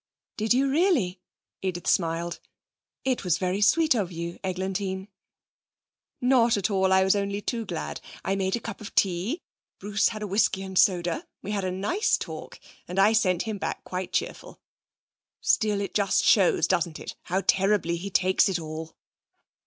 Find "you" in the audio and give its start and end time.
0.51-0.67, 4.11-4.39